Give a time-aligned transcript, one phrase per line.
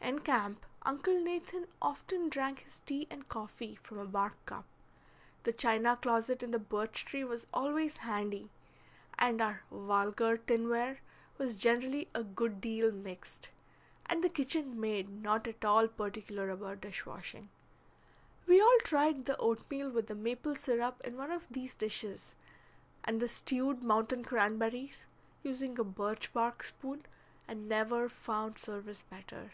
[0.00, 4.66] In camp Uncle Nathan often drank his tea and coffee from a bark cup;
[5.44, 8.50] the china closet in the birch tree was always handy,
[9.18, 10.98] and our vulgar tin ware
[11.38, 13.48] was generally a good deal mixed,
[14.04, 17.48] and the kitchen maid not at all particular about dish washing.
[18.46, 22.34] We all tried the oatmeal with the maple syrup in one of these dishes,
[23.04, 25.06] and the stewed mountain cranberries,
[25.42, 27.06] using a birch bark spoon,
[27.48, 29.52] and never found service better.